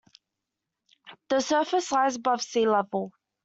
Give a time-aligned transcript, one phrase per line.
[1.29, 3.11] The surface lies at above sea level.